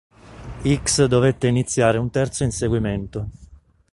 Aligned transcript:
Ickx 0.75 1.05
dovette 1.05 1.45
iniziare 1.47 1.99
un 1.99 2.09
terzo 2.09 2.43
inseguimento. 2.43 3.29